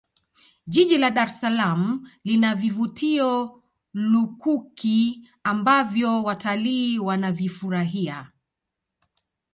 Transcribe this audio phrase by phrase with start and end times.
[0.73, 1.81] jiji la dar es salaam
[2.27, 3.31] lina vivutio
[4.11, 4.99] lukuki
[5.51, 8.17] ambavyo watalii Wanavifurahia